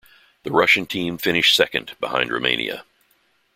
The 0.41 0.49
Russian 0.51 0.87
team 0.87 1.19
finished 1.19 1.55
second 1.55 1.91
behind 1.99 2.31
Romania. 2.31 2.85